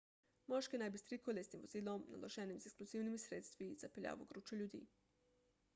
moški 0.51 0.77
naj 0.81 0.87
bi 0.95 1.01
s 1.01 1.05
trikolesnim 1.09 1.61
vozilom 1.65 2.07
naloženim 2.15 2.59
z 2.63 2.67
eksplozivnimi 2.71 3.21
sredstvi 3.27 3.69
zapeljal 3.85 4.21
v 4.23 4.29
gručo 4.33 4.63
ljudi 4.63 4.83